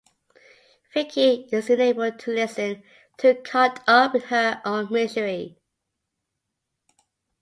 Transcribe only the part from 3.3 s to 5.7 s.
caught up in her own misery.